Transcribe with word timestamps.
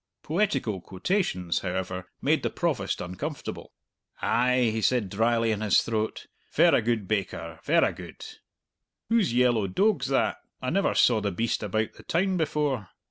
'"Poetical 0.23 0.81
quotations, 0.81 1.59
however, 1.59 2.07
made 2.23 2.41
the 2.41 2.49
Provost 2.49 3.01
uncomfortable. 3.01 3.71
"Ay," 4.19 4.71
he 4.73 4.81
said 4.81 5.11
dryly 5.11 5.51
in 5.51 5.61
his 5.61 5.83
throat; 5.83 6.25
"verra 6.51 6.81
good, 6.81 7.07
baker, 7.07 7.59
verra 7.63 7.93
good! 7.93 8.25
Who's 9.09 9.31
yellow 9.31 9.67
doag's 9.67 10.07
that? 10.07 10.37
I 10.59 10.71
never 10.71 10.95
saw 10.95 11.21
the 11.21 11.29
beast 11.31 11.61
about 11.61 11.93
the 11.93 12.01
town 12.01 12.35
before!" 12.35 12.89